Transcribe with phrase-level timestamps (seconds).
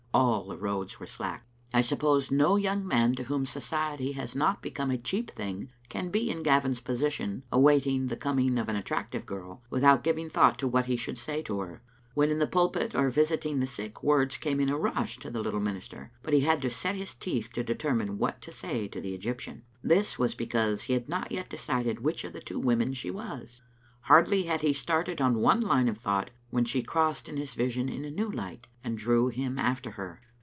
[0.13, 1.45] All the roads were slack.
[1.73, 6.09] I suppose no young man to whom society has not become a cheap thing can
[6.09, 10.59] be in Gavin's position, await ing the coming of an attractive girl, without giving thought
[10.59, 11.81] to what he should say to her.
[12.13, 15.39] When in the pulpit or visiting the sick, words came in a rush to the
[15.41, 18.99] little minister, but he had to set his teeth to determine what to say to
[18.99, 19.63] the Egyptian.
[19.81, 23.61] This was because he had not yet decided which of two women she was.
[24.05, 28.03] Hardly had he started on one line of thought when she crossed his vision in
[28.03, 30.19] a new light, and drew him after her.